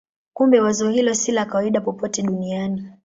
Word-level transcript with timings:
Kumbe 0.33 0.59
wazo 0.61 0.89
hilo 0.89 1.13
si 1.15 1.31
la 1.31 1.45
kawaida 1.45 1.81
popote 1.81 2.21
duniani. 2.21 2.85